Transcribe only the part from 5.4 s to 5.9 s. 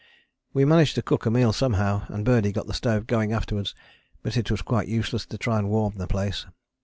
and